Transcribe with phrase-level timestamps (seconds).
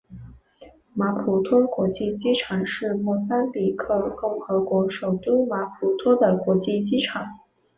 [0.95, 7.23] 马普托国际机场是莫桑比克共和国首都马普托的国际机场。